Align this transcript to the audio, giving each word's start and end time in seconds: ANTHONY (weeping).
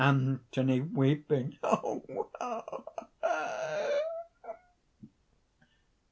ANTHONY 0.03 0.81
(weeping). 0.95 1.59